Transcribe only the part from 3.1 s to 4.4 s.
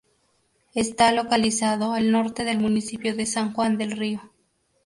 de San Juan del Río.